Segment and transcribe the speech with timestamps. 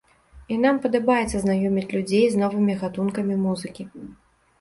[0.53, 3.87] І нам падабаецца знаёміць людзей з новымі гатункамі музыкі.